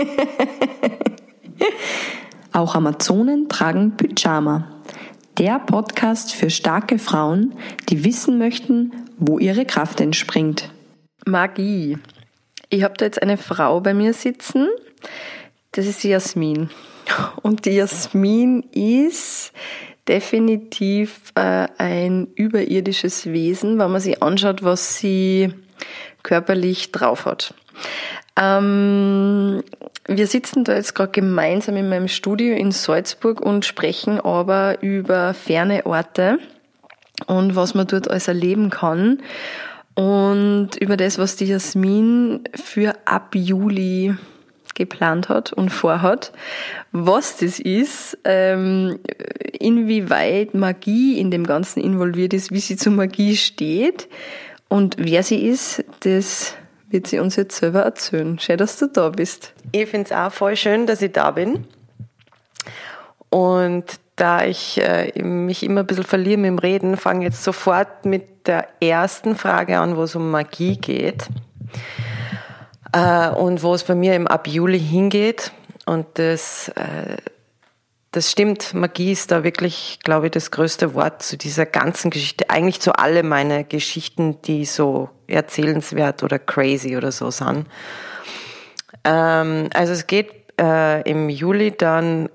Auch 2.52 2.74
Amazonen 2.74 3.48
tragen 3.48 3.96
Pyjama. 3.96 4.68
Der 5.38 5.58
Podcast 5.58 6.34
für 6.34 6.50
starke 6.50 6.98
Frauen, 6.98 7.54
die 7.88 8.04
wissen 8.04 8.38
möchten, 8.38 8.92
wo 9.18 9.38
ihre 9.38 9.64
Kraft 9.64 10.00
entspringt. 10.00 10.70
Magie. 11.26 11.98
Ich 12.68 12.82
habe 12.82 12.94
da 12.96 13.04
jetzt 13.04 13.22
eine 13.22 13.36
Frau 13.36 13.80
bei 13.80 13.94
mir 13.94 14.12
sitzen. 14.12 14.68
Das 15.72 15.86
ist 15.86 16.02
die 16.02 16.08
Jasmin. 16.08 16.70
Und 17.42 17.66
die 17.66 17.70
Jasmin 17.70 18.62
ist 18.72 19.52
definitiv 20.08 21.32
äh, 21.34 21.68
ein 21.78 22.28
überirdisches 22.34 23.26
Wesen, 23.26 23.78
wenn 23.78 23.90
man 23.90 24.00
sich 24.00 24.22
anschaut, 24.22 24.62
was 24.62 24.98
sie 24.98 25.52
körperlich 26.22 26.92
drauf 26.92 27.26
hat. 27.26 27.54
Ähm, 28.36 29.62
wir 30.06 30.26
sitzen 30.26 30.64
da 30.64 30.74
jetzt 30.74 30.94
gerade 30.94 31.12
gemeinsam 31.12 31.76
in 31.76 31.88
meinem 31.88 32.08
Studio 32.08 32.54
in 32.54 32.72
Salzburg 32.72 33.40
und 33.40 33.64
sprechen 33.64 34.20
aber 34.20 34.82
über 34.82 35.34
ferne 35.34 35.86
Orte 35.86 36.38
und 37.26 37.54
was 37.54 37.74
man 37.74 37.86
dort 37.86 38.10
alles 38.10 38.28
erleben 38.28 38.70
kann 38.70 39.18
und 39.94 40.70
über 40.80 40.96
das, 40.96 41.18
was 41.18 41.36
die 41.36 41.46
Jasmin 41.46 42.44
für 42.54 42.94
ab 43.04 43.34
Juli 43.34 44.14
geplant 44.74 45.28
hat 45.28 45.52
und 45.52 45.70
vorhat, 45.70 46.32
was 46.92 47.36
das 47.36 47.60
ist, 47.60 48.16
ähm, 48.24 48.98
inwieweit 49.58 50.54
Magie 50.54 51.18
in 51.18 51.30
dem 51.30 51.46
Ganzen 51.46 51.80
involviert 51.80 52.32
ist, 52.32 52.50
wie 52.50 52.60
sie 52.60 52.76
zu 52.76 52.90
Magie 52.90 53.36
steht 53.36 54.08
und 54.70 54.96
wer 54.98 55.24
sie 55.24 55.46
ist, 55.46 55.84
das 56.00 56.54
wird 56.88 57.08
sie 57.08 57.18
uns 57.18 57.34
jetzt 57.34 57.58
selber 57.58 57.80
erzählen. 57.80 58.38
Schön, 58.38 58.56
dass 58.56 58.78
du 58.78 58.86
da 58.86 59.08
bist. 59.10 59.52
Ich 59.72 59.90
finde 59.90 60.06
es 60.06 60.12
auch 60.12 60.32
voll 60.32 60.56
schön, 60.56 60.86
dass 60.86 61.02
ich 61.02 61.10
da 61.10 61.32
bin. 61.32 61.66
Und 63.30 63.84
da 64.14 64.44
ich 64.44 64.80
äh, 64.80 65.20
mich 65.22 65.64
immer 65.64 65.80
ein 65.80 65.86
bisschen 65.86 66.04
verliere 66.04 66.38
mit 66.38 66.48
dem 66.48 66.58
Reden, 66.58 66.96
fange 66.96 67.24
jetzt 67.24 67.42
sofort 67.42 68.04
mit 68.04 68.46
der 68.46 68.68
ersten 68.80 69.34
Frage 69.34 69.78
an, 69.78 69.96
wo 69.96 70.04
es 70.04 70.14
um 70.14 70.30
Magie 70.30 70.76
geht. 70.76 71.26
Äh, 72.92 73.30
und 73.30 73.64
wo 73.64 73.74
es 73.74 73.82
bei 73.82 73.96
mir 73.96 74.14
im 74.14 74.28
ab 74.28 74.46
Juli 74.46 74.78
hingeht. 74.78 75.50
Und 75.84 76.06
das, 76.14 76.68
äh, 76.76 77.16
das 78.12 78.30
stimmt, 78.30 78.74
Magie 78.74 79.12
ist 79.12 79.30
da 79.30 79.44
wirklich, 79.44 80.00
glaube 80.02 80.26
ich, 80.26 80.32
das 80.32 80.50
größte 80.50 80.94
Wort 80.94 81.22
zu 81.22 81.36
dieser 81.36 81.64
ganzen 81.64 82.10
Geschichte. 82.10 82.50
Eigentlich 82.50 82.80
zu 82.80 82.92
alle 82.98 83.22
meine 83.22 83.64
Geschichten, 83.64 84.42
die 84.42 84.64
so 84.64 85.10
erzählenswert 85.28 86.24
oder 86.24 86.40
crazy 86.40 86.96
oder 86.96 87.12
so 87.12 87.30
sind. 87.30 87.68
Ähm, 89.04 89.70
also 89.72 89.92
es 89.92 90.08
geht 90.08 90.32
äh, 90.60 91.08
im 91.08 91.28
Juli 91.28 91.70
dann 91.70 92.28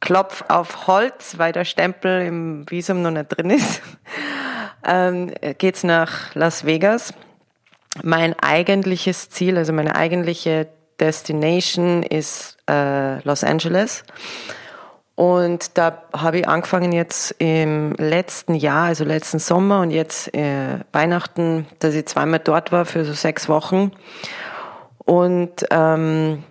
Klopf 0.00 0.44
auf 0.48 0.86
Holz, 0.86 1.34
weil 1.36 1.52
der 1.52 1.66
Stempel 1.66 2.22
im 2.22 2.70
Visum 2.70 3.02
noch 3.02 3.10
nicht 3.10 3.28
drin 3.28 3.50
ist. 3.50 3.82
ähm, 4.84 5.30
geht's 5.58 5.84
nach 5.84 6.34
Las 6.34 6.64
Vegas. 6.64 7.12
Mein 8.02 8.38
eigentliches 8.38 9.28
Ziel, 9.28 9.58
also 9.58 9.74
meine 9.74 9.94
eigentliche 9.94 10.68
Destination 10.98 12.02
ist 12.02 12.56
äh, 12.66 13.20
Los 13.24 13.44
Angeles. 13.44 14.04
Und 15.20 15.76
da 15.76 16.02
habe 16.14 16.38
ich 16.38 16.48
angefangen 16.48 16.92
jetzt 16.92 17.34
im 17.36 17.92
letzten 17.98 18.54
Jahr, 18.54 18.86
also 18.86 19.04
letzten 19.04 19.38
Sommer 19.38 19.82
und 19.82 19.90
jetzt 19.90 20.32
äh, 20.34 20.78
Weihnachten, 20.92 21.66
dass 21.78 21.94
ich 21.94 22.06
zweimal 22.06 22.38
dort 22.38 22.72
war 22.72 22.86
für 22.86 23.04
so 23.04 23.12
sechs 23.12 23.46
Wochen 23.46 23.92
und 25.04 25.66
ähm, 25.70 26.42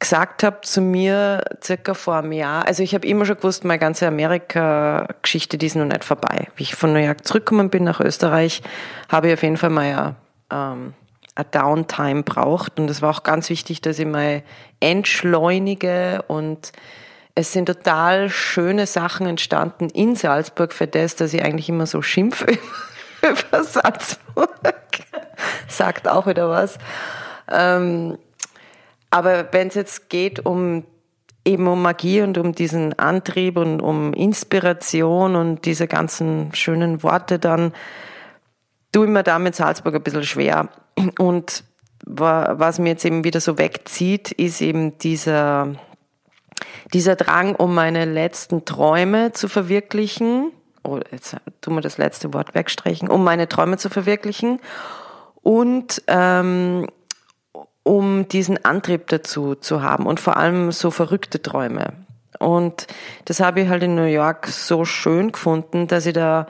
gesagt 0.00 0.42
habe 0.42 0.62
zu 0.62 0.80
mir 0.80 1.44
circa 1.62 1.94
vor 1.94 2.16
einem 2.16 2.32
Jahr, 2.32 2.66
also 2.66 2.82
ich 2.82 2.96
habe 2.96 3.06
immer 3.06 3.26
schon 3.26 3.36
gewusst, 3.36 3.64
meine 3.64 3.78
ganze 3.78 4.08
Amerika-Geschichte, 4.08 5.56
die 5.56 5.66
ist 5.66 5.76
noch 5.76 5.84
nicht 5.84 6.02
vorbei. 6.02 6.48
Wie 6.56 6.64
ich 6.64 6.74
von 6.74 6.94
New 6.94 6.98
York 6.98 7.24
zurückgekommen 7.24 7.70
bin 7.70 7.84
nach 7.84 8.00
Österreich, 8.00 8.60
habe 9.08 9.28
ich 9.28 9.34
auf 9.34 9.42
jeden 9.44 9.56
Fall 9.56 9.70
mal 9.70 9.88
ja, 9.88 10.14
ähm, 10.50 10.94
eine 11.36 11.46
Downtime 11.52 12.24
braucht 12.24 12.80
und 12.80 12.90
es 12.90 13.02
war 13.02 13.10
auch 13.10 13.22
ganz 13.22 13.50
wichtig, 13.50 13.82
dass 13.82 14.00
ich 14.00 14.06
mal 14.06 14.42
entschleunige 14.80 16.24
und 16.26 16.72
es 17.36 17.52
sind 17.52 17.66
total 17.66 18.30
schöne 18.30 18.86
Sachen 18.86 19.26
entstanden 19.26 19.90
in 19.90 20.16
Salzburg 20.16 20.72
für 20.72 20.86
das, 20.86 21.16
dass 21.16 21.34
ich 21.34 21.44
eigentlich 21.44 21.68
immer 21.68 21.86
so 21.86 22.00
schimpfe 22.00 22.46
über 23.22 23.62
Salzburg. 23.62 24.50
Sagt 25.68 26.08
auch 26.08 26.26
wieder 26.26 26.48
was. 26.48 26.78
Ähm, 27.52 28.16
aber 29.10 29.52
wenn 29.52 29.68
es 29.68 29.74
jetzt 29.74 30.08
geht 30.08 30.44
um 30.46 30.84
eben 31.44 31.68
um 31.68 31.82
Magie 31.82 32.22
und 32.22 32.38
um 32.38 32.54
diesen 32.54 32.98
Antrieb 32.98 33.58
und 33.58 33.80
um 33.80 34.14
Inspiration 34.14 35.36
und 35.36 35.66
diese 35.66 35.86
ganzen 35.86 36.54
schönen 36.54 37.02
Worte, 37.02 37.38
dann 37.38 37.72
tue 38.92 39.04
ich 39.04 39.12
mir 39.12 39.22
da 39.22 39.38
mit 39.38 39.54
Salzburg 39.54 39.94
ein 39.94 40.02
bisschen 40.02 40.24
schwer. 40.24 40.70
Und 41.18 41.64
was 42.06 42.78
mir 42.78 42.90
jetzt 42.90 43.04
eben 43.04 43.24
wieder 43.24 43.40
so 43.40 43.58
wegzieht, 43.58 44.32
ist 44.32 44.62
eben 44.62 44.96
dieser 44.98 45.76
dieser 46.92 47.16
Drang, 47.16 47.54
um 47.54 47.74
meine 47.74 48.04
letzten 48.04 48.64
Träume 48.64 49.32
zu 49.32 49.48
verwirklichen, 49.48 50.52
oh, 50.82 51.00
jetzt 51.10 51.36
tun 51.60 51.74
wir 51.74 51.80
das 51.80 51.98
letzte 51.98 52.32
Wort 52.32 52.54
wegstreichen, 52.54 53.08
um 53.08 53.24
meine 53.24 53.48
Träume 53.48 53.76
zu 53.76 53.90
verwirklichen 53.90 54.60
und 55.42 56.02
ähm, 56.06 56.86
um 57.82 58.28
diesen 58.28 58.64
Antrieb 58.64 59.06
dazu 59.08 59.54
zu 59.54 59.82
haben 59.82 60.06
und 60.06 60.20
vor 60.20 60.36
allem 60.36 60.72
so 60.72 60.90
verrückte 60.90 61.40
Träume. 61.40 61.92
Und 62.38 62.86
das 63.24 63.40
habe 63.40 63.62
ich 63.62 63.68
halt 63.68 63.82
in 63.82 63.94
New 63.94 64.04
York 64.04 64.48
so 64.48 64.84
schön 64.84 65.32
gefunden, 65.32 65.86
dass 65.86 66.06
ich 66.06 66.12
da 66.12 66.46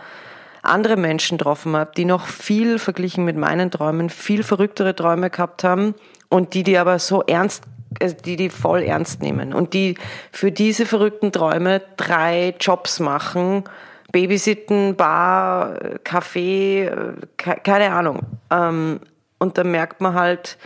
andere 0.63 0.97
Menschen 0.97 1.39
getroffen 1.39 1.77
habe, 1.77 1.93
die 1.97 2.05
noch 2.05 2.27
viel 2.27 2.79
verglichen 2.79 3.25
mit 3.25 3.37
meinen 3.37 3.71
Träumen, 3.71 4.11
viel 4.11 4.43
verrücktere 4.43 4.97
Träume 4.97 5.31
gehabt 5.31 5.63
haben 5.63 5.95
und 6.29 6.55
die 6.55 6.63
die 6.63 6.77
aber 6.77 6.99
so 6.99 7.23
ernst 7.23 7.65
also 8.01 8.17
die 8.25 8.37
die 8.37 8.51
voll 8.51 8.83
ernst 8.83 9.23
nehmen 9.23 9.53
und 9.53 9.75
die 9.75 9.97
für 10.33 10.53
diese 10.53 10.87
verrückten 10.87 11.33
Träume 11.33 11.83
drei 11.97 12.55
Jobs 12.61 13.01
machen, 13.01 13.65
Babysitten, 14.13 14.97
Bar, 14.97 15.79
Café, 16.05 16.91
keine 17.37 17.93
Ahnung. 17.93 18.21
Ähm, 18.51 19.01
und 19.39 19.59
da 19.59 19.65
merkt 19.65 20.01
man 20.01 20.15
halt, 20.15 20.59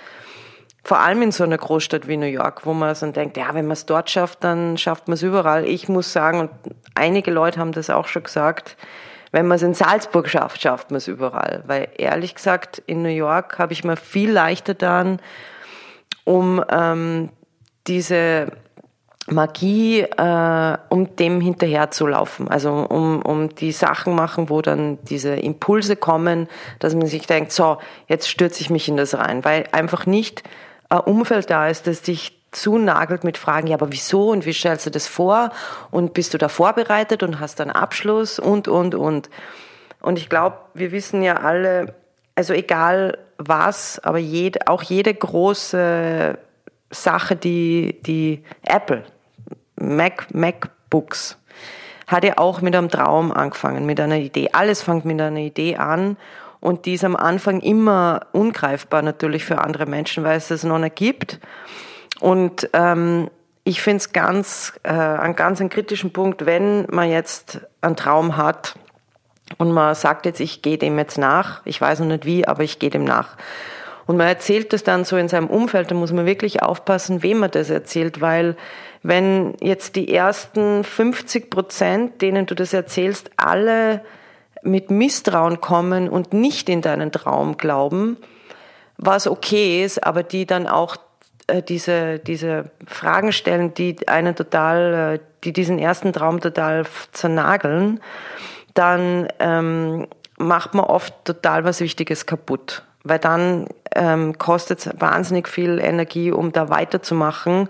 vor 0.83 0.99
allem 0.99 1.23
in 1.23 1.33
so 1.33 1.45
einer 1.45 1.59
Großstadt 1.59 2.09
wie 2.09 2.17
New 2.17 2.27
York, 2.27 2.65
wo 2.65 2.73
man 2.73 2.95
dann 2.99 3.13
denkt, 3.13 3.37
ja, 3.37 3.55
wenn 3.55 3.67
man 3.67 3.73
es 3.73 3.87
dort 3.87 4.11
schafft, 4.11 4.45
dann 4.45 4.79
schafft 4.79 5.09
man 5.09 5.15
es 5.15 5.23
überall. 5.23 5.67
Ich 5.67 5.89
muss 5.89 6.13
sagen, 6.13 6.41
und 6.41 6.51
einige 6.95 7.31
Leute 7.31 7.61
haben 7.61 7.73
das 7.73 7.91
auch 7.91 8.07
schon 8.07 8.23
gesagt, 8.23 8.77
wenn 9.33 9.47
man 9.47 9.57
es 9.57 9.63
in 9.63 9.75
Salzburg 9.75 10.29
schafft, 10.29 10.63
schafft 10.63 10.91
man 10.91 10.99
es 10.99 11.07
überall. 11.07 11.63
Weil 11.67 11.89
ehrlich 11.97 12.35
gesagt, 12.35 12.83
in 12.87 13.03
New 13.03 13.11
York 13.11 13.59
habe 13.59 13.73
ich 13.73 13.85
mir 13.85 13.97
viel 13.97 14.31
leichter 14.31 14.75
dann 14.75 15.21
um 16.25 16.65
ähm, 16.71 17.31
diese 17.87 18.53
Magie, 19.27 20.01
äh, 20.01 20.79
um 20.89 21.17
dem 21.17 21.41
hinterher 21.41 21.91
zu 21.91 22.07
laufen. 22.07 22.49
Also 22.49 22.73
um, 22.73 23.23
um 23.23 23.55
die 23.55 23.73
Sachen 23.73 24.15
machen, 24.15 24.51
wo 24.51 24.63
dann 24.63 24.99
diese 25.05 25.35
Impulse 25.35 25.97
kommen, 25.97 26.49
dass 26.79 26.95
man 26.95 27.07
sich 27.07 27.27
denkt, 27.27 27.53
so, 27.53 27.79
jetzt 28.09 28.29
stürze 28.29 28.61
ich 28.61 28.71
mich 28.71 28.89
in 28.89 28.97
das 28.97 29.17
rein, 29.17 29.45
weil 29.45 29.65
einfach 29.73 30.07
nicht 30.07 30.43
ein 30.89 31.01
Umfeld 31.01 31.51
da 31.51 31.69
ist, 31.69 31.87
das 31.87 32.03
dich 32.03 32.41
zunagelt 32.51 33.23
mit 33.23 33.39
Fragen, 33.39 33.69
ja, 33.69 33.77
aber 33.77 33.93
wieso 33.93 34.31
und 34.31 34.45
wie 34.45 34.53
stellst 34.53 34.87
du 34.87 34.91
das 34.91 35.07
vor 35.07 35.51
und 35.93 36.15
bist 36.15 36.35
du 36.35 36.39
da 36.39 36.49
vorbereitet 36.49 37.23
und 37.23 37.39
hast 37.39 37.61
einen 37.61 37.71
Abschluss 37.71 38.41
und, 38.41 38.67
und, 38.67 38.97
und. 38.97 39.31
Und 40.01 40.19
ich 40.19 40.29
glaube, 40.29 40.57
wir 40.75 40.91
wissen 40.91 41.23
ja 41.23 41.37
alle, 41.37 41.95
also 42.35 42.53
egal 42.53 43.19
was, 43.41 43.99
aber 44.01 44.19
jede, 44.19 44.61
auch 44.67 44.83
jede 44.83 45.15
große 45.15 46.39
Sache, 46.91 47.37
die, 47.37 48.01
die 48.03 48.45
Apple, 48.63 49.04
Mac, 49.77 50.28
MacBooks, 50.34 51.39
hat 52.07 52.25
ja 52.25 52.39
auch 52.39 52.60
mit 52.60 52.75
einem 52.75 52.89
Traum 52.89 53.33
angefangen, 53.33 53.87
mit 53.87 54.01
einer 54.01 54.19
Idee. 54.19 54.51
Alles 54.53 54.83
fängt 54.83 55.04
mit 55.04 55.21
einer 55.21 55.39
Idee 55.39 55.77
an 55.77 56.16
und 56.60 56.84
die 56.84 56.95
ist 56.95 57.04
am 57.04 57.16
Anfang 57.16 57.60
immer 57.60 58.27
ungreifbar 58.33 59.03
natürlich 59.03 59.45
für 59.45 59.59
andere 59.59 59.87
Menschen, 59.87 60.25
weil 60.25 60.37
es 60.37 60.51
es 60.51 60.65
noch 60.65 60.78
nicht 60.78 60.97
gibt. 60.97 61.41
Und 62.21 62.69
ähm, 62.72 63.31
ich 63.65 63.81
finde 63.81 63.98
es 63.98 64.13
ganz, 64.13 64.72
äh, 64.83 64.91
einen 64.91 65.37
ganz 65.37 65.60
einen 65.60 65.71
kritischen 65.71 66.13
Punkt, 66.13 66.45
wenn 66.47 66.87
man 66.91 67.09
jetzt 67.09 67.60
einen 67.81 67.97
Traum 67.97 68.37
hat, 68.37 68.75
und 69.60 69.72
man 69.72 69.95
sagt 69.95 70.24
jetzt, 70.24 70.41
ich 70.41 70.62
gehe 70.62 70.78
dem 70.78 70.98
jetzt 70.98 71.18
nach, 71.18 71.60
ich 71.66 71.78
weiß 71.78 72.01
noch 72.01 72.07
nicht 72.07 72.24
wie, 72.24 72.48
aber 72.48 72.62
ich 72.62 72.78
gehe 72.78 72.89
dem 72.89 73.04
nach. 73.04 73.36
Und 74.07 74.16
man 74.16 74.27
erzählt 74.27 74.72
das 74.72 74.84
dann 74.84 75.04
so 75.04 75.18
in 75.18 75.28
seinem 75.28 75.48
Umfeld, 75.48 75.91
da 75.91 75.95
muss 75.95 76.12
man 76.12 76.24
wirklich 76.24 76.62
aufpassen, 76.62 77.22
wem 77.22 77.41
man 77.41 77.51
das 77.51 77.68
erzählt, 77.68 78.22
weil 78.22 78.57
wenn 79.03 79.54
jetzt 79.60 79.97
die 79.97 80.15
ersten 80.15 80.83
50 80.83 81.51
Prozent, 81.51 82.22
denen 82.22 82.47
du 82.47 82.54
das 82.54 82.72
erzählst, 82.72 83.30
alle 83.36 84.01
mit 84.62 84.91
Misstrauen 84.91 85.60
kommen 85.60 86.09
und 86.09 86.33
nicht 86.33 86.71
in 86.71 86.80
deinen 86.80 87.13
Traum 87.13 87.59
glauben, 87.59 88.16
was 88.97 89.27
okay 89.27 89.84
ist, 89.84 90.03
aber 90.03 90.22
die 90.22 90.47
dann 90.47 90.66
auch 90.66 90.97
äh, 91.48 91.63
diese, 91.63 92.18
diese 92.18 92.71
Fragen 92.86 93.33
stellen, 93.33 93.74
die 93.74 94.09
einen 94.09 94.34
total, 94.34 95.16
äh, 95.16 95.18
die 95.45 95.53
diesen 95.53 95.78
ersten 95.78 96.15
Traum 96.15 96.41
total 96.41 96.86
zernageln, 97.13 98.01
dann 98.75 99.28
ähm, 99.39 100.07
macht 100.37 100.75
man 100.75 100.84
oft 100.84 101.15
total 101.25 101.65
was 101.65 101.81
Wichtiges 101.81 102.27
kaputt. 102.27 102.83
Weil 103.03 103.19
dann 103.19 103.67
ähm, 103.95 104.37
kostet 104.39 104.81
es 104.81 104.91
wahnsinnig 104.99 105.49
viel 105.49 105.78
Energie, 105.78 106.33
um 106.33 106.53
da 106.53 106.69
weiterzumachen. 106.69 107.69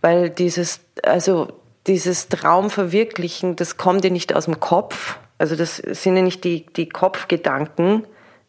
Weil 0.00 0.30
dieses, 0.30 0.80
also 1.02 1.48
dieses 1.86 2.28
Traumverwirklichen, 2.28 3.56
das 3.56 3.76
kommt 3.76 4.04
ja 4.04 4.10
nicht 4.10 4.34
aus 4.34 4.44
dem 4.46 4.60
Kopf. 4.60 5.18
Also 5.38 5.56
das 5.56 5.76
sind 5.76 6.16
ja 6.16 6.22
nicht 6.22 6.44
die, 6.44 6.66
die 6.66 6.88
Kopfgedanken, 6.88 8.06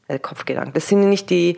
äh, 0.07 0.19
Kopfgedanken, 0.19 0.73
das 0.73 0.87
sind 0.87 1.01
ja 1.01 1.09
nicht 1.09 1.29
die, 1.29 1.57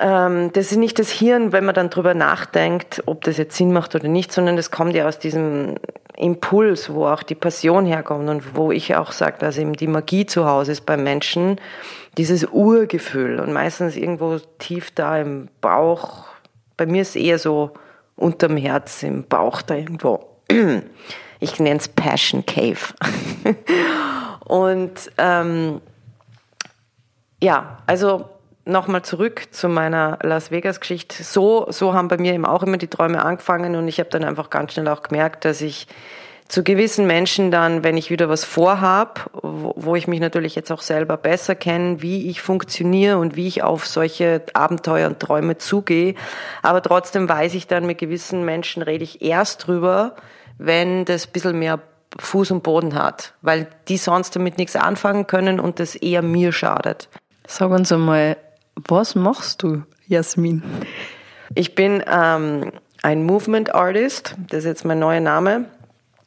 ähm, 0.00 0.52
das 0.52 0.70
ist 0.70 0.78
nicht 0.78 0.98
das 0.98 1.10
Hirn, 1.10 1.52
wenn 1.52 1.64
man 1.64 1.74
dann 1.74 1.90
drüber 1.90 2.14
nachdenkt, 2.14 3.02
ob 3.06 3.24
das 3.24 3.36
jetzt 3.36 3.56
Sinn 3.56 3.72
macht 3.72 3.94
oder 3.94 4.08
nicht, 4.08 4.32
sondern 4.32 4.56
das 4.56 4.70
kommt 4.70 4.94
ja 4.94 5.06
aus 5.06 5.18
diesem 5.18 5.76
Impuls, 6.16 6.92
wo 6.92 7.06
auch 7.06 7.22
die 7.22 7.34
Passion 7.34 7.86
herkommt 7.86 8.28
und 8.28 8.54
wo 8.56 8.70
ich 8.70 8.94
auch 8.96 9.12
sage, 9.12 9.36
dass 9.38 9.58
eben 9.58 9.72
die 9.72 9.86
Magie 9.86 10.26
zu 10.26 10.46
Hause 10.46 10.72
ist 10.72 10.86
beim 10.86 11.02
Menschen, 11.02 11.60
dieses 12.18 12.44
Urgefühl 12.44 13.40
und 13.40 13.52
meistens 13.52 13.96
irgendwo 13.96 14.38
tief 14.58 14.90
da 14.90 15.18
im 15.18 15.48
Bauch. 15.60 16.26
Bei 16.76 16.86
mir 16.86 17.02
ist 17.02 17.10
es 17.10 17.16
eher 17.16 17.38
so 17.38 17.72
unterm 18.16 18.56
Herz, 18.56 19.02
im 19.02 19.24
Bauch 19.24 19.62
da 19.62 19.74
irgendwo. 19.74 20.26
Ich 21.40 21.58
nenne 21.58 21.80
es 21.80 21.88
Passion 21.88 22.46
Cave. 22.46 22.94
und 24.44 25.10
ähm, 25.18 25.80
ja, 27.42 27.78
also 27.84 28.26
nochmal 28.64 29.02
zurück 29.02 29.48
zu 29.50 29.68
meiner 29.68 30.18
Las 30.22 30.50
Vegas-Geschichte. 30.50 31.22
So, 31.22 31.66
so 31.70 31.94
haben 31.94 32.08
bei 32.08 32.18
mir 32.18 32.34
eben 32.34 32.46
auch 32.46 32.62
immer 32.62 32.76
die 32.76 32.88
Träume 32.88 33.24
angefangen 33.24 33.76
und 33.76 33.88
ich 33.88 33.98
habe 33.98 34.10
dann 34.10 34.24
einfach 34.24 34.50
ganz 34.50 34.72
schnell 34.72 34.88
auch 34.88 35.02
gemerkt, 35.02 35.44
dass 35.44 35.60
ich 35.60 35.86
zu 36.52 36.62
gewissen 36.62 37.06
Menschen 37.06 37.50
dann, 37.50 37.82
wenn 37.82 37.96
ich 37.96 38.10
wieder 38.10 38.28
was 38.28 38.44
vorhab, 38.44 39.30
wo, 39.42 39.96
ich 39.96 40.06
mich 40.06 40.20
natürlich 40.20 40.54
jetzt 40.54 40.70
auch 40.70 40.82
selber 40.82 41.16
besser 41.16 41.54
kenne, 41.54 42.02
wie 42.02 42.28
ich 42.28 42.42
funktioniere 42.42 43.16
und 43.16 43.36
wie 43.36 43.48
ich 43.48 43.62
auf 43.62 43.86
solche 43.86 44.42
Abenteuer 44.52 45.08
und 45.08 45.18
Träume 45.18 45.56
zugehe. 45.56 46.14
Aber 46.60 46.82
trotzdem 46.82 47.26
weiß 47.26 47.54
ich 47.54 47.68
dann, 47.68 47.86
mit 47.86 47.96
gewissen 47.96 48.44
Menschen 48.44 48.82
rede 48.82 49.02
ich 49.02 49.22
erst 49.22 49.66
drüber, 49.66 50.14
wenn 50.58 51.06
das 51.06 51.26
ein 51.26 51.32
bisschen 51.32 51.58
mehr 51.58 51.80
Fuß 52.18 52.50
und 52.50 52.62
Boden 52.62 52.94
hat, 52.94 53.32
weil 53.40 53.66
die 53.88 53.96
sonst 53.96 54.36
damit 54.36 54.58
nichts 54.58 54.76
anfangen 54.76 55.26
können 55.26 55.58
und 55.58 55.80
das 55.80 55.94
eher 55.94 56.20
mir 56.20 56.52
schadet. 56.52 57.08
Sag 57.46 57.70
uns 57.70 57.90
einmal, 57.90 58.36
was 58.74 59.14
machst 59.14 59.62
du, 59.62 59.82
Jasmin? 60.06 60.62
Ich 61.54 61.74
bin 61.74 62.02
ähm, 62.10 62.72
ein 63.02 63.24
Movement 63.24 63.74
Artist, 63.74 64.36
das 64.48 64.60
ist 64.60 64.64
jetzt 64.64 64.84
mein 64.84 64.98
neuer 64.98 65.20
Name. 65.20 65.66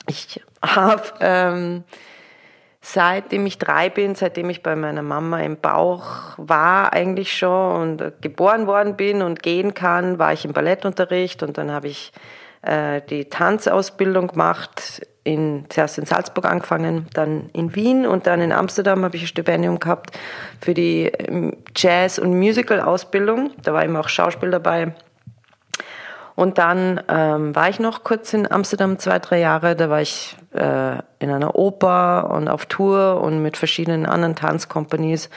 Ich 0.08 0.42
habe 0.62 1.04
ähm, 1.20 1.84
seitdem 2.82 3.46
ich 3.48 3.58
drei 3.58 3.90
bin, 3.90 4.14
seitdem 4.14 4.50
ich 4.50 4.62
bei 4.62 4.76
meiner 4.76 5.02
Mama 5.02 5.42
im 5.42 5.58
Bauch 5.58 6.06
war 6.38 6.94
eigentlich 6.94 7.36
schon 7.36 7.82
und 8.00 8.22
geboren 8.22 8.68
worden 8.68 8.96
bin 8.96 9.24
und 9.24 9.42
gehen 9.42 9.74
kann, 9.74 10.20
war 10.20 10.34
ich 10.34 10.46
im 10.46 10.54
Ballettunterricht 10.54 11.42
und 11.42 11.58
dann 11.58 11.72
habe 11.72 11.88
ich 11.88 12.12
äh, 12.62 13.02
die 13.10 13.26
Tanzausbildung 13.26 14.28
gemacht, 14.28 15.02
in, 15.26 15.66
zuerst 15.70 15.98
in 15.98 16.06
Salzburg 16.06 16.46
angefangen, 16.46 17.08
dann 17.14 17.50
in 17.52 17.76
Wien 17.76 18.06
und 18.06 18.28
dann 18.28 18.40
in 18.42 18.52
Amsterdam 18.52 19.04
habe 19.04 19.18
ich 19.18 19.24
ein 19.24 19.28
Stipendium 19.28 19.80
gehabt 19.80 20.18
für 20.62 20.74
die 20.74 21.06
ähm, 21.06 21.58
Jazz- 21.76 22.20
und 22.20 22.38
Musical-Ausbildung. 22.38 23.52
Da 23.64 23.74
war 23.74 23.84
eben 23.84 23.98
auch 23.98 24.08
Schauspiel 24.08 24.52
dabei. 24.52 24.94
Und 26.36 26.58
dann 26.58 27.02
ähm, 27.08 27.56
war 27.56 27.70
ich 27.70 27.80
noch 27.80 28.04
kurz 28.04 28.34
in 28.34 28.52
Amsterdam, 28.52 29.00
zwei, 29.00 29.20
drei 29.20 29.40
Jahre. 29.40 29.76
Da 29.76 29.90
war 29.90 30.02
ich 30.02 30.38
äh, 30.54 30.98
in 31.20 31.32
einer 31.32 31.56
Oper 31.56 32.30
und 32.30 32.48
auf 32.48 32.68
Tour 32.68 33.22
und 33.22 33.42
mit 33.42 33.58
verschiedenen 33.58 34.06
anderen 34.06 34.36
Tanzcompanies. 34.36 35.30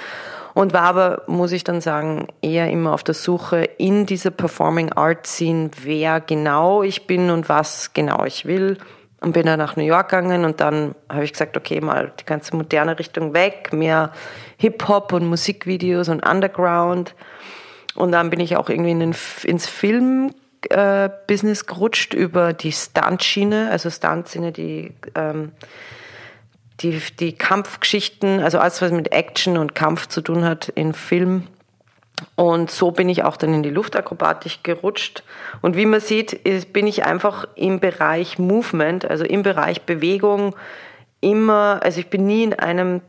Und 0.54 0.74
war 0.74 0.82
aber, 0.82 1.22
muss 1.28 1.52
ich 1.52 1.64
dann 1.64 1.80
sagen, 1.80 2.26
eher 2.42 2.68
immer 2.68 2.92
auf 2.92 3.04
der 3.04 3.14
Suche 3.14 3.62
in 3.78 4.06
dieser 4.06 4.32
Performing 4.32 4.92
Art 4.92 5.26
Scene, 5.26 5.70
wer 5.82 6.20
genau 6.20 6.82
ich 6.82 7.06
bin 7.06 7.30
und 7.30 7.48
was 7.48 7.94
genau 7.94 8.24
ich 8.24 8.44
will. 8.44 8.76
Und 9.20 9.32
bin 9.32 9.46
dann 9.46 9.58
nach 9.58 9.74
New 9.74 9.84
York 9.84 10.10
gegangen 10.10 10.44
und 10.44 10.60
dann 10.60 10.94
habe 11.08 11.24
ich 11.24 11.32
gesagt, 11.32 11.56
okay, 11.56 11.80
mal 11.80 12.12
die 12.20 12.24
ganze 12.24 12.54
moderne 12.54 12.98
Richtung 12.98 13.34
weg, 13.34 13.72
mehr 13.72 14.12
Hip-Hop 14.58 15.12
und 15.12 15.26
Musikvideos 15.26 16.08
und 16.08 16.24
Underground. 16.24 17.16
Und 17.96 18.12
dann 18.12 18.30
bin 18.30 18.38
ich 18.38 18.56
auch 18.56 18.68
irgendwie 18.68 18.92
in 18.92 19.00
den, 19.00 19.16
ins 19.42 19.66
Film 19.66 20.32
äh, 20.70 21.10
gerutscht 21.26 22.14
über 22.14 22.52
die 22.52 22.70
Stunt-Schiene. 22.70 23.70
Also 23.70 23.90
Stunts 23.90 24.32
sind 24.32 24.44
ja 24.44 24.50
die, 24.52 24.92
ähm, 25.16 25.52
die, 26.80 27.00
die 27.18 27.32
Kampfgeschichten, 27.32 28.40
also 28.40 28.58
alles, 28.58 28.80
was 28.82 28.92
mit 28.92 29.12
Action 29.12 29.56
und 29.58 29.74
Kampf 29.74 30.06
zu 30.06 30.20
tun 30.20 30.44
hat 30.44 30.68
in 30.68 30.94
Film. 30.94 31.48
Und 32.36 32.70
so 32.70 32.90
bin 32.90 33.08
ich 33.08 33.24
auch 33.24 33.36
dann 33.36 33.54
in 33.54 33.62
die 33.62 33.70
Luftakrobatik 33.70 34.62
gerutscht. 34.62 35.22
Und 35.60 35.76
wie 35.76 35.86
man 35.86 36.00
sieht, 36.00 36.40
bin 36.72 36.86
ich 36.86 37.04
einfach 37.04 37.46
im 37.54 37.80
Bereich 37.80 38.38
Movement, 38.38 39.04
also 39.04 39.24
im 39.24 39.42
Bereich 39.42 39.82
Bewegung 39.82 40.54
immer, 41.20 41.80
also 41.82 42.00
ich 42.00 42.08
bin 42.08 42.26
nie 42.26 42.44
in 42.44 42.54
einem 42.54 43.00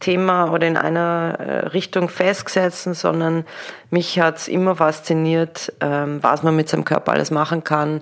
Thema 0.00 0.52
oder 0.52 0.66
in 0.66 0.76
einer 0.76 1.36
äh, 1.38 1.66
Richtung 1.68 2.08
festgesetzt, 2.08 2.84
sondern 2.94 3.44
mich 3.90 4.18
hat 4.20 4.38
es 4.38 4.48
immer 4.48 4.76
fasziniert, 4.76 5.72
ähm, 5.80 6.18
was 6.22 6.42
man 6.42 6.56
mit 6.56 6.68
seinem 6.68 6.84
Körper 6.84 7.12
alles 7.12 7.30
machen 7.30 7.64
kann 7.64 8.00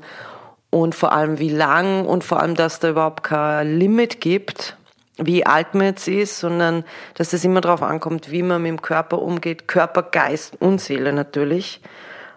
und 0.70 0.94
vor 0.94 1.12
allem 1.12 1.38
wie 1.38 1.48
lang 1.48 2.04
und 2.04 2.24
vor 2.24 2.40
allem, 2.40 2.54
dass 2.54 2.80
da 2.80 2.90
überhaupt 2.90 3.22
kein 3.22 3.78
Limit 3.78 4.20
gibt, 4.20 4.76
wie 5.18 5.46
alt 5.46 5.74
man 5.74 5.86
jetzt 5.86 6.08
ist, 6.08 6.38
sondern 6.38 6.84
dass 7.14 7.32
es 7.32 7.44
immer 7.44 7.60
darauf 7.60 7.82
ankommt, 7.82 8.30
wie 8.30 8.42
man 8.42 8.62
mit 8.62 8.70
dem 8.70 8.82
Körper 8.82 9.20
umgeht, 9.20 9.68
Körper, 9.68 10.02
Geist 10.02 10.60
und 10.60 10.80
Seele 10.80 11.12
natürlich, 11.12 11.80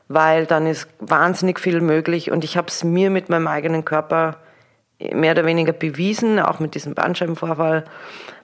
weil 0.08 0.46
dann 0.46 0.66
ist 0.66 0.88
wahnsinnig 1.00 1.60
viel 1.60 1.82
möglich 1.82 2.32
und 2.32 2.44
ich 2.44 2.58
habe 2.58 2.68
es 2.68 2.84
mir 2.84 3.10
mit 3.10 3.30
meinem 3.30 3.48
eigenen 3.48 3.86
Körper 3.86 4.38
mehr 5.00 5.32
oder 5.34 5.46
weniger 5.46 5.74
bewiesen, 5.74 6.40
auch 6.40 6.60
mit 6.60 6.76
diesem 6.76 6.94
Bandscheibenvorfall, 6.94 7.86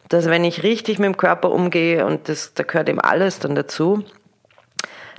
dass 0.10 0.26
wenn 0.26 0.44
ich 0.44 0.64
richtig 0.64 1.00
mit 1.00 1.08
dem 1.08 1.18
Körper 1.18 1.52
umgehe 1.52 2.06
und 2.06 2.30
das, 2.30 2.54
da 2.54 2.64
gehört 2.64 2.90
eben 2.90 3.02
alles 3.02 3.40
dann 3.40 3.56
dazu, 3.56 4.04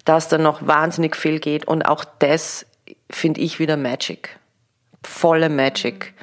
dass 0.05 0.29
dann 0.29 0.43
noch 0.43 0.67
wahnsinnig 0.67 1.17
viel 1.17 1.41
geht 1.41 1.67
und 1.67 1.83
auch 1.83 2.05
das 2.19 2.67
finde 3.11 3.41
ich 3.41 3.59
wieder 3.59 3.77
Magic. 3.77 4.39
Volle 5.03 5.49
Magic. 5.49 6.15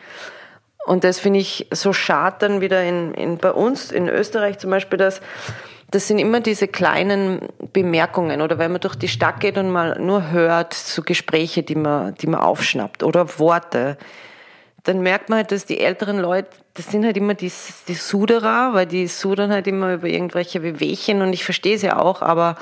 Und 0.85 1.03
das 1.03 1.19
finde 1.19 1.39
ich 1.39 1.67
so 1.71 1.93
schade 1.93 2.37
dann 2.39 2.61
wieder 2.61 2.83
in, 2.83 3.13
in, 3.13 3.37
bei 3.37 3.51
uns 3.51 3.91
in 3.91 4.09
Österreich 4.09 4.59
zum 4.59 4.69
Beispiel, 4.69 4.97
dass 4.97 5.21
das 5.91 6.07
sind 6.07 6.17
immer 6.17 6.39
diese 6.39 6.67
kleinen 6.67 7.49
Bemerkungen 7.71 8.41
oder 8.41 8.57
wenn 8.57 8.71
man 8.71 8.81
durch 8.81 8.95
die 8.95 9.07
Stadt 9.07 9.39
geht 9.39 9.59
und 9.59 9.69
mal 9.69 9.99
nur 9.99 10.31
hört, 10.31 10.73
so 10.73 11.03
Gespräche, 11.03 11.61
die 11.61 11.75
man, 11.75 12.15
die 12.15 12.25
man 12.25 12.39
aufschnappt 12.41 13.03
oder 13.03 13.37
Worte, 13.37 13.97
dann 14.83 15.01
merkt 15.01 15.29
man 15.29 15.37
halt, 15.37 15.51
dass 15.51 15.65
die 15.65 15.79
älteren 15.79 16.17
Leute, 16.19 16.49
das 16.73 16.87
sind 16.87 17.05
halt 17.05 17.15
immer 17.15 17.35
die, 17.35 17.51
die 17.87 17.93
Suderer, 17.93 18.73
weil 18.73 18.87
die 18.87 19.05
sudern 19.05 19.51
halt 19.51 19.67
immer 19.67 19.93
über 19.93 20.07
irgendwelche 20.07 20.63
Wehwehchen 20.63 21.21
und 21.21 21.31
ich 21.31 21.43
verstehe 21.43 21.75
es 21.75 21.83
ja 21.83 21.99
auch, 21.99 22.23
aber 22.23 22.57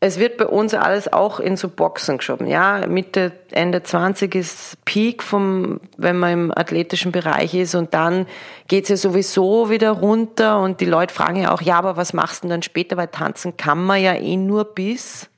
es 0.00 0.18
wird 0.20 0.36
bei 0.36 0.46
uns 0.46 0.74
alles 0.74 1.12
auch 1.12 1.40
in 1.40 1.56
so 1.56 1.68
Boxen 1.68 2.18
geschoben. 2.18 2.46
Ja, 2.46 2.86
Mitte, 2.86 3.32
Ende 3.50 3.82
20 3.82 4.32
ist 4.36 4.84
Peak 4.84 5.24
vom, 5.24 5.80
wenn 5.96 6.16
man 6.16 6.32
im 6.32 6.52
athletischen 6.56 7.10
Bereich 7.10 7.54
ist 7.54 7.74
und 7.74 7.94
dann 7.94 8.26
geht's 8.68 8.90
ja 8.90 8.96
sowieso 8.96 9.70
wieder 9.70 9.90
runter 9.90 10.60
und 10.60 10.80
die 10.80 10.84
Leute 10.84 11.12
fragen 11.12 11.42
ja 11.42 11.52
auch, 11.52 11.62
ja, 11.62 11.78
aber 11.78 11.96
was 11.96 12.12
machst 12.12 12.42
du 12.44 12.46
denn 12.46 12.50
dann 12.50 12.62
später, 12.62 12.96
weil 12.96 13.08
tanzen 13.08 13.56
kann 13.56 13.84
man 13.84 14.00
ja 14.00 14.14
eh 14.14 14.36
nur 14.36 14.64
bis. 14.64 15.28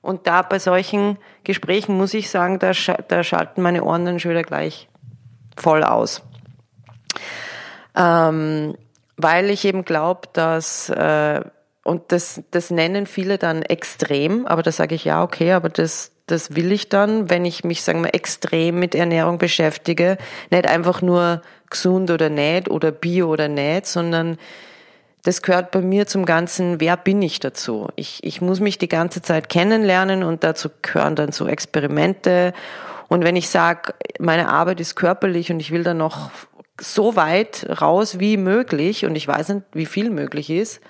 Und 0.00 0.28
da 0.28 0.42
bei 0.42 0.60
solchen 0.60 1.18
Gesprächen 1.42 1.96
muss 1.96 2.14
ich 2.14 2.30
sagen, 2.30 2.60
da, 2.60 2.70
da 3.08 3.24
schalten 3.24 3.62
meine 3.62 3.82
Ohren 3.82 4.04
dann 4.04 4.20
schon 4.20 4.30
wieder 4.30 4.44
gleich 4.44 4.88
voll 5.56 5.82
aus. 5.82 6.22
Ähm, 7.96 8.76
weil 9.16 9.50
ich 9.50 9.64
eben 9.64 9.84
glaube, 9.84 10.28
dass, 10.32 10.88
äh, 10.88 11.40
und 11.88 12.12
das, 12.12 12.42
das 12.50 12.70
nennen 12.70 13.06
viele 13.06 13.38
dann 13.38 13.62
extrem, 13.62 14.46
aber 14.46 14.62
da 14.62 14.70
sage 14.70 14.94
ich 14.94 15.06
ja, 15.06 15.22
okay, 15.22 15.52
aber 15.52 15.70
das, 15.70 16.12
das 16.26 16.54
will 16.54 16.70
ich 16.70 16.90
dann, 16.90 17.30
wenn 17.30 17.46
ich 17.46 17.64
mich, 17.64 17.82
sagen 17.82 18.04
wir, 18.04 18.14
extrem 18.14 18.78
mit 18.78 18.94
Ernährung 18.94 19.38
beschäftige, 19.38 20.18
nicht 20.50 20.66
einfach 20.66 21.00
nur 21.00 21.40
gesund 21.70 22.10
oder 22.10 22.28
nicht 22.28 22.68
oder 22.68 22.92
bio 22.92 23.28
oder 23.28 23.48
nicht, 23.48 23.86
sondern 23.86 24.36
das 25.22 25.40
gehört 25.40 25.70
bei 25.70 25.80
mir 25.80 26.06
zum 26.06 26.26
Ganzen, 26.26 26.78
wer 26.78 26.98
bin 26.98 27.22
ich 27.22 27.40
dazu? 27.40 27.88
Ich, 27.96 28.22
ich 28.22 28.42
muss 28.42 28.60
mich 28.60 28.76
die 28.76 28.88
ganze 28.88 29.22
Zeit 29.22 29.48
kennenlernen 29.48 30.24
und 30.24 30.44
dazu 30.44 30.68
gehören 30.82 31.16
dann 31.16 31.32
so 31.32 31.46
Experimente. 31.46 32.52
Und 33.08 33.24
wenn 33.24 33.34
ich 33.34 33.48
sage, 33.48 33.94
meine 34.18 34.50
Arbeit 34.50 34.80
ist 34.80 34.94
körperlich 34.94 35.50
und 35.50 35.58
ich 35.58 35.70
will 35.70 35.84
dann 35.84 35.96
noch 35.96 36.30
so 36.78 37.16
weit 37.16 37.66
raus 37.80 38.20
wie 38.20 38.36
möglich 38.36 39.06
und 39.06 39.16
ich 39.16 39.26
weiß 39.26 39.48
nicht, 39.48 39.62
wie 39.72 39.86
viel 39.86 40.10
möglich 40.10 40.50
ist, 40.50 40.82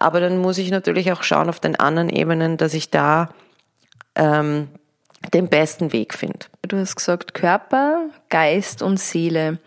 aber 0.00 0.20
dann 0.20 0.38
muss 0.38 0.58
ich 0.58 0.70
natürlich 0.70 1.12
auch 1.12 1.22
schauen 1.22 1.48
auf 1.48 1.60
den 1.60 1.76
anderen 1.76 2.08
Ebenen, 2.08 2.56
dass 2.56 2.74
ich 2.74 2.90
da 2.90 3.28
ähm, 4.16 4.68
den 5.32 5.48
besten 5.48 5.92
Weg 5.92 6.14
finde. 6.14 6.46
Du 6.62 6.78
hast 6.78 6.96
gesagt 6.96 7.34
Körper, 7.34 8.08
Geist 8.28 8.82
und 8.82 8.98
Seele. 8.98 9.58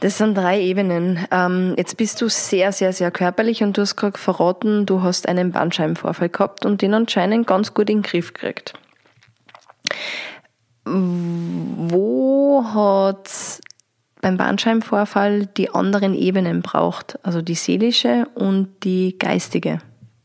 Das 0.00 0.18
sind 0.18 0.36
drei 0.36 0.60
Ebenen. 0.60 1.26
Ähm, 1.30 1.74
jetzt 1.76 1.96
bist 1.96 2.20
du 2.20 2.28
sehr, 2.28 2.72
sehr, 2.72 2.92
sehr 2.92 3.10
körperlich 3.10 3.62
und 3.62 3.76
du 3.76 3.82
hast 3.82 3.96
gerade 3.96 4.18
verraten, 4.18 4.86
du 4.86 5.02
hast 5.02 5.28
einen 5.28 5.50
Bandscheibenvorfall 5.50 6.28
gehabt 6.28 6.64
und 6.64 6.82
den 6.82 6.94
anscheinend 6.94 7.46
ganz 7.46 7.74
gut 7.74 7.90
in 7.90 7.98
den 7.98 8.02
Griff 8.02 8.32
gekriegt. 8.32 8.74
Wo 10.84 12.64
hat 12.64 13.30
beim 14.24 14.38
Bandscheibenvorfall 14.38 15.44
die 15.44 15.74
anderen 15.74 16.14
Ebenen 16.14 16.62
braucht, 16.62 17.18
also 17.22 17.42
die 17.42 17.54
seelische 17.54 18.26
und 18.34 18.70
die 18.82 19.18
geistige? 19.18 19.80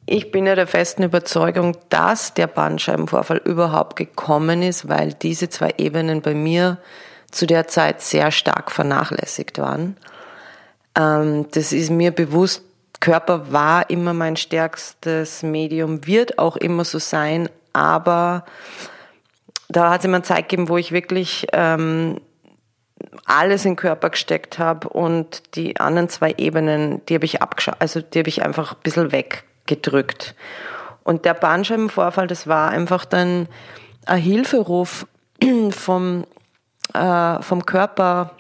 Ich 0.05 0.31
bin 0.31 0.45
ja 0.45 0.55
der 0.55 0.67
festen 0.67 1.03
Überzeugung, 1.03 1.75
dass 1.89 2.33
der 2.33 2.47
Bandscheibenvorfall 2.47 3.41
überhaupt 3.43 3.97
gekommen 3.97 4.61
ist, 4.61 4.87
weil 4.87 5.11
diese 5.13 5.49
zwei 5.49 5.73
Ebenen 5.77 6.21
bei 6.21 6.33
mir 6.33 6.77
zu 7.29 7.45
der 7.45 7.67
Zeit 7.67 8.01
sehr 8.01 8.31
stark 8.31 8.71
vernachlässigt 8.71 9.57
waren. 9.57 9.97
Ähm, 10.95 11.47
das 11.51 11.73
ist 11.73 11.91
mir 11.91 12.11
bewusst, 12.11 12.63
Körper 13.01 13.51
war 13.51 13.89
immer 13.89 14.13
mein 14.13 14.37
stärkstes 14.37 15.43
Medium, 15.43 16.07
wird 16.07 16.39
auch 16.39 16.55
immer 16.55 16.85
so 16.85 16.99
sein, 16.99 17.49
aber 17.73 18.45
da 19.67 19.91
hat 19.91 19.99
es 19.99 20.05
immer 20.05 20.23
Zeit 20.23 20.47
gegeben, 20.47 20.69
wo 20.69 20.77
ich 20.77 20.93
wirklich 20.93 21.47
ähm, 21.51 22.21
alles 23.25 23.65
in 23.65 23.71
den 23.71 23.77
Körper 23.77 24.09
gesteckt 24.09 24.59
habe 24.59 24.89
und 24.89 25.55
die 25.55 25.79
anderen 25.79 26.09
zwei 26.09 26.33
Ebenen, 26.37 27.05
die 27.07 27.15
habe 27.15 27.25
ich 27.25 27.41
abgeschaut, 27.41 27.75
also 27.79 28.01
die 28.01 28.19
habe 28.19 28.29
ich 28.29 28.43
einfach 28.43 28.73
ein 28.73 28.79
bisschen 28.83 29.11
weg 29.11 29.43
gedrückt. 29.65 30.35
Und 31.03 31.25
der 31.25 31.33
Bandscheibenvorfall, 31.33 32.27
das 32.27 32.47
war 32.47 32.69
einfach 32.69 33.05
dann 33.05 33.47
ein 34.05 34.21
Hilferuf 34.21 35.07
vom, 35.71 36.25
äh, 36.93 37.41
vom 37.41 37.65
Körper, 37.65 38.31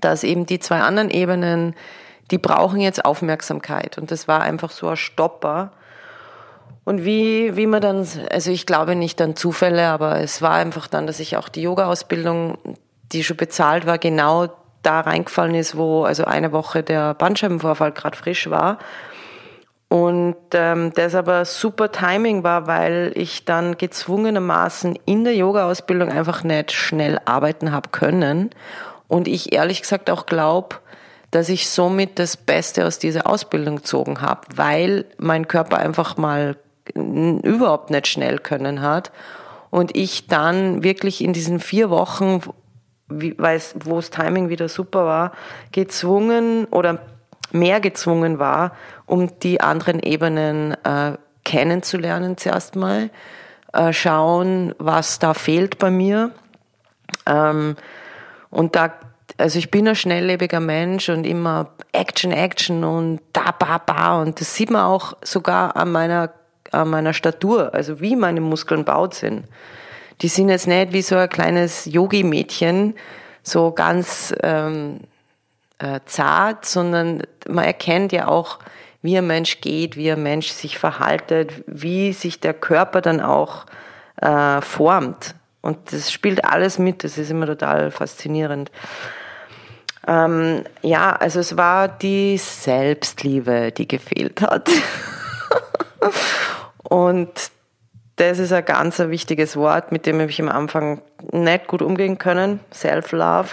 dass 0.00 0.24
eben 0.24 0.46
die 0.46 0.58
zwei 0.58 0.80
anderen 0.80 1.10
Ebenen, 1.10 1.74
die 2.30 2.38
brauchen 2.38 2.80
jetzt 2.80 3.04
Aufmerksamkeit. 3.04 3.98
Und 3.98 4.10
das 4.10 4.28
war 4.28 4.42
einfach 4.42 4.70
so 4.70 4.88
ein 4.88 4.96
Stopper. 4.96 5.72
Und 6.84 7.04
wie, 7.04 7.56
wie 7.56 7.66
man 7.66 7.80
dann, 7.80 8.06
also 8.30 8.50
ich 8.50 8.66
glaube 8.66 8.94
nicht 8.94 9.20
an 9.20 9.36
Zufälle, 9.36 9.88
aber 9.88 10.20
es 10.20 10.42
war 10.42 10.52
einfach 10.52 10.86
dann, 10.88 11.06
dass 11.06 11.20
ich 11.20 11.36
auch 11.36 11.48
die 11.48 11.62
Yoga-Ausbildung, 11.62 12.58
die 13.12 13.24
schon 13.24 13.36
bezahlt 13.36 13.86
war, 13.86 13.98
genau 13.98 14.48
da 14.82 15.00
reingefallen 15.00 15.54
ist, 15.54 15.76
wo 15.76 16.04
also 16.04 16.24
eine 16.24 16.52
Woche 16.52 16.82
der 16.82 17.14
Bandscheibenvorfall 17.14 17.92
gerade 17.92 18.16
frisch 18.16 18.48
war. 18.50 18.78
Und 19.88 20.36
ähm, 20.52 20.92
das 20.94 21.14
aber 21.14 21.44
super 21.44 21.92
Timing 21.92 22.42
war, 22.42 22.66
weil 22.66 23.12
ich 23.14 23.44
dann 23.44 23.76
gezwungenermaßen 23.78 24.98
in 25.04 25.24
der 25.24 25.36
Yoga-Ausbildung 25.36 26.10
einfach 26.10 26.42
nicht 26.42 26.72
schnell 26.72 27.20
arbeiten 27.24 27.70
habe 27.70 27.90
können. 27.90 28.50
Und 29.06 29.28
ich 29.28 29.52
ehrlich 29.52 29.82
gesagt 29.82 30.10
auch 30.10 30.26
glaube, 30.26 30.76
dass 31.30 31.48
ich 31.48 31.70
somit 31.70 32.18
das 32.18 32.36
Beste 32.36 32.86
aus 32.86 32.98
dieser 32.98 33.28
Ausbildung 33.28 33.76
gezogen 33.76 34.20
habe, 34.20 34.42
weil 34.56 35.04
mein 35.18 35.46
Körper 35.46 35.78
einfach 35.78 36.16
mal 36.16 36.56
überhaupt 36.94 37.90
nicht 37.90 38.06
schnell 38.08 38.38
können 38.38 38.80
hat. 38.82 39.12
Und 39.70 39.96
ich 39.96 40.26
dann 40.26 40.82
wirklich 40.82 41.22
in 41.22 41.32
diesen 41.32 41.60
vier 41.60 41.90
Wochen, 41.90 42.40
wo 43.08 43.96
das 43.96 44.10
Timing 44.10 44.48
wieder 44.48 44.68
super 44.68 45.04
war, 45.04 45.32
gezwungen 45.72 46.66
oder 46.66 46.98
mehr 47.52 47.80
gezwungen 47.80 48.38
war, 48.38 48.72
um 49.06 49.38
die 49.40 49.60
anderen 49.60 50.00
Ebenen 50.00 50.72
äh, 50.84 51.12
kennenzulernen 51.44 52.36
zuerst 52.36 52.76
mal, 52.76 53.10
äh, 53.72 53.92
schauen, 53.92 54.74
was 54.78 55.18
da 55.18 55.34
fehlt 55.34 55.78
bei 55.78 55.90
mir. 55.90 56.32
Ähm, 57.26 57.76
und 58.50 58.74
da, 58.74 58.92
also 59.38 59.58
ich 59.58 59.70
bin 59.70 59.86
ein 59.86 59.94
schnelllebiger 59.94 60.60
Mensch 60.60 61.08
und 61.08 61.24
immer 61.24 61.70
Action, 61.92 62.32
Action 62.32 62.84
und 62.84 63.20
da, 63.32 63.52
ba, 63.52 63.78
ba. 63.78 64.20
Und 64.20 64.40
das 64.40 64.54
sieht 64.54 64.70
man 64.70 64.82
auch 64.82 65.16
sogar 65.22 65.76
an 65.76 65.92
meiner, 65.92 66.32
an 66.72 66.90
meiner 66.90 67.12
Statur, 67.12 67.72
also 67.74 68.00
wie 68.00 68.16
meine 68.16 68.40
Muskeln 68.40 68.84
baut 68.84 69.14
sind. 69.14 69.44
Die 70.22 70.28
sind 70.28 70.48
jetzt 70.48 70.66
nicht 70.66 70.92
wie 70.92 71.02
so 71.02 71.16
ein 71.16 71.28
kleines 71.28 71.84
Yogi-Mädchen, 71.84 72.94
so 73.42 73.72
ganz 73.72 74.34
ähm, 74.42 75.00
äh, 75.78 76.00
zart, 76.06 76.64
sondern 76.64 77.22
man 77.48 77.64
erkennt 77.64 78.12
ja 78.12 78.28
auch, 78.28 78.58
wie 79.02 79.16
ein 79.16 79.26
Mensch 79.26 79.60
geht, 79.60 79.96
wie 79.96 80.10
ein 80.10 80.22
Mensch 80.22 80.48
sich 80.48 80.78
verhaltet, 80.78 81.52
wie 81.66 82.12
sich 82.12 82.40
der 82.40 82.54
Körper 82.54 83.00
dann 83.00 83.20
auch 83.20 83.66
äh, 84.20 84.60
formt. 84.62 85.34
Und 85.60 85.92
das 85.92 86.10
spielt 86.10 86.44
alles 86.44 86.78
mit, 86.78 87.04
das 87.04 87.18
ist 87.18 87.30
immer 87.30 87.46
total 87.46 87.90
faszinierend. 87.90 88.70
Ähm, 90.06 90.64
ja, 90.82 91.12
also 91.12 91.40
es 91.40 91.56
war 91.56 91.88
die 91.88 92.38
Selbstliebe, 92.38 93.72
die 93.72 93.88
gefehlt 93.88 94.40
hat. 94.40 94.70
Und 96.84 97.30
das 98.16 98.38
ist 98.38 98.52
ein 98.52 98.64
ganz 98.64 98.98
ein 99.00 99.10
wichtiges 99.10 99.56
Wort, 99.56 99.92
mit 99.92 100.06
dem 100.06 100.20
habe 100.20 100.30
ich 100.30 100.40
am 100.40 100.48
Anfang 100.48 101.02
nicht 101.32 101.66
gut 101.66 101.82
umgehen 101.82 102.18
können. 102.18 102.60
Self-Love 102.72 103.50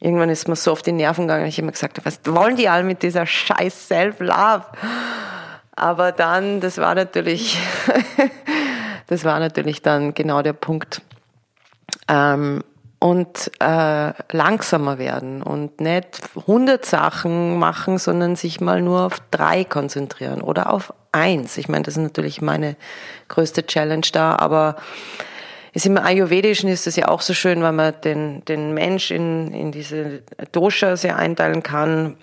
irgendwann 0.00 0.30
ist 0.30 0.48
mir 0.48 0.56
so 0.56 0.72
auf 0.72 0.82
die 0.82 0.92
Nerven 0.92 1.28
gegangen, 1.28 1.46
ich 1.46 1.58
immer 1.58 1.72
gesagt 1.72 2.00
was 2.04 2.20
wollen 2.24 2.56
die 2.56 2.68
alle 2.68 2.84
mit 2.84 3.02
dieser 3.02 3.26
scheiß 3.26 3.88
Self-Love? 3.88 4.64
Aber 5.76 6.12
dann, 6.12 6.60
das 6.60 6.78
war 6.78 6.94
natürlich, 6.94 7.58
das 9.06 9.24
war 9.24 9.38
natürlich 9.38 9.82
dann 9.82 10.14
genau 10.14 10.42
der 10.42 10.52
Punkt. 10.52 11.02
Ähm, 12.08 12.64
und 12.98 13.50
äh, 13.60 14.12
langsamer 14.30 14.98
werden 14.98 15.42
und 15.42 15.80
nicht 15.80 16.20
100 16.36 16.84
Sachen 16.84 17.58
machen, 17.58 17.96
sondern 17.96 18.36
sich 18.36 18.60
mal 18.60 18.82
nur 18.82 19.06
auf 19.06 19.22
drei 19.30 19.64
konzentrieren 19.64 20.42
oder 20.42 20.70
auf 20.70 20.92
eins. 21.12 21.56
Ich 21.58 21.68
meine, 21.68 21.82
das 21.82 21.96
ist 21.96 22.02
natürlich 22.02 22.40
meine 22.40 22.76
größte 23.28 23.66
Challenge 23.66 24.06
da, 24.12 24.36
aber 24.36 24.76
ist 25.72 25.86
im 25.86 25.98
Ayurvedischen 25.98 26.68
ist 26.68 26.86
es 26.86 26.96
ja 26.96 27.08
auch 27.08 27.20
so 27.20 27.32
schön, 27.32 27.62
weil 27.62 27.72
man 27.72 27.94
den, 28.02 28.44
den 28.44 28.74
Mensch 28.74 29.10
in, 29.10 29.52
in 29.52 29.70
diese 29.72 30.22
Doshas 30.52 31.02
ja 31.04 31.16
einteilen 31.16 31.62
kann. 31.62 32.16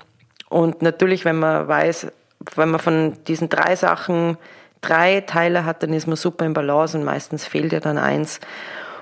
Und 0.50 0.82
natürlich, 0.82 1.24
wenn 1.24 1.38
man 1.38 1.68
weiß, 1.68 2.08
wenn 2.56 2.70
man 2.70 2.80
von 2.80 3.18
diesen 3.26 3.50
drei 3.50 3.76
Sachen 3.76 4.38
drei 4.82 5.22
Teile 5.22 5.66
hat, 5.66 5.84
dann 5.84 5.94
ist 5.94 6.08
man 6.08 6.18
super 6.18 6.46
im 6.46 6.54
Balance 6.54 6.98
und 6.98 7.04
meistens 7.04 7.46
fehlt 7.46 7.72
ja 7.72 7.80
dann 7.80 7.98
eins. 7.98 8.40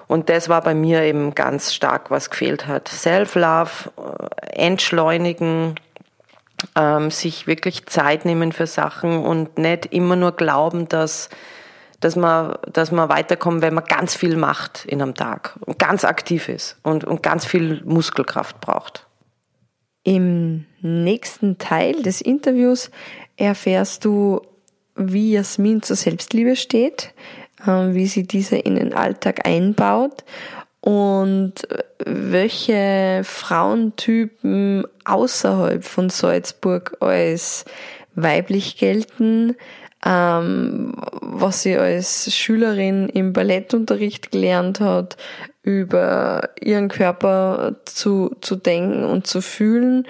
Und 0.07 0.29
das 0.29 0.49
war 0.49 0.61
bei 0.61 0.75
mir 0.75 1.01
eben 1.01 1.33
ganz 1.33 1.73
stark, 1.73 2.11
was 2.11 2.29
gefehlt 2.29 2.67
hat. 2.67 2.87
Self-Love, 2.87 3.71
äh, 3.97 4.45
entschleunigen, 4.53 5.75
ähm, 6.75 7.11
sich 7.11 7.47
wirklich 7.47 7.85
Zeit 7.85 8.25
nehmen 8.25 8.51
für 8.51 8.67
Sachen 8.67 9.23
und 9.23 9.57
nicht 9.57 9.87
immer 9.87 10.15
nur 10.15 10.33
glauben, 10.33 10.87
dass 10.87 11.29
dass 12.01 12.15
man, 12.15 12.57
dass 12.71 12.91
man 12.91 13.09
weiterkommt, 13.09 13.61
wenn 13.61 13.73
man 13.73 13.85
ganz 13.85 14.15
viel 14.15 14.35
macht 14.35 14.85
in 14.85 15.01
einem 15.01 15.15
Tag 15.15 15.57
und 15.61 15.79
ganz 15.79 16.03
aktiv 16.03 16.49
ist 16.49 16.77
und, 16.83 17.03
und 17.03 17.23
ganz 17.23 17.45
viel 17.45 17.81
Muskelkraft 17.83 18.61
braucht. 18.61 19.07
Im 20.03 20.65
nächsten 20.81 21.57
Teil 21.57 22.03
des 22.03 22.21
Interviews 22.21 22.91
erfährst 23.37 24.05
du, 24.05 24.41
wie 24.95 25.31
Jasmin 25.31 25.81
zur 25.81 25.95
Selbstliebe 25.95 26.55
steht, 26.55 27.13
äh, 27.65 27.93
wie 27.93 28.05
sie 28.05 28.27
diese 28.27 28.57
in 28.57 28.75
den 28.75 28.93
Alltag 28.93 29.47
einbaut 29.47 30.23
und 30.85 31.53
welche 32.05 33.21
Frauentypen 33.23 34.85
außerhalb 35.03 35.83
von 35.83 36.11
Salzburg 36.11 36.97
als 36.99 37.65
weiblich 38.13 38.77
gelten, 38.77 39.55
ähm, 40.05 40.93
was 41.21 41.63
sie 41.63 41.75
als 41.75 42.31
Schülerin 42.31 43.09
im 43.09 43.33
Ballettunterricht 43.33 44.31
gelernt 44.31 44.79
hat, 44.79 45.17
über 45.63 46.49
ihren 46.61 46.87
Körper 46.87 47.77
zu, 47.85 48.35
zu 48.41 48.55
denken 48.55 49.05
und 49.05 49.25
zu 49.25 49.41
fühlen 49.41 50.05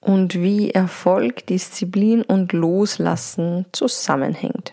und 0.00 0.36
wie 0.36 0.70
Erfolg, 0.70 1.44
Disziplin 1.44 2.22
und 2.22 2.54
Loslassen 2.54 3.66
zusammenhängt. 3.72 4.72